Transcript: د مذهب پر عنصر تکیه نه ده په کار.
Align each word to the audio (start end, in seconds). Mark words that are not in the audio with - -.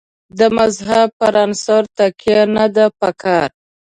د 0.39 0.41
مذهب 0.57 1.07
پر 1.19 1.33
عنصر 1.43 1.83
تکیه 1.97 2.41
نه 2.55 2.65
ده 2.75 2.85
په 2.99 3.09
کار. 3.21 3.49